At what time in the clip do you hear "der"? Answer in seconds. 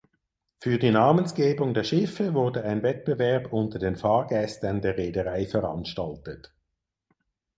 1.75-1.83, 4.81-4.97